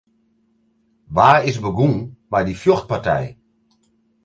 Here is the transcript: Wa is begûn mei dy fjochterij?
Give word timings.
Wa 1.15 1.29
is 1.49 1.57
begûn 1.63 1.95
mei 2.31 2.43
dy 2.47 2.55
fjochterij? 2.61 3.27